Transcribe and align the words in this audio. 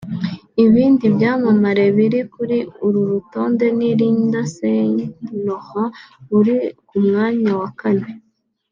Ibindi 0.65 1.05
byamamare 1.15 1.85
biri 1.97 2.19
kuri 2.33 2.57
uru 2.85 2.99
rutonde 3.11 3.65
ni 3.77 3.89
Lindsay 3.99 4.89
Lohan 5.45 5.89
uri 6.37 6.57
ku 6.87 6.95
mwanya 7.07 7.51
wa 7.61 7.69
kane 7.79 8.07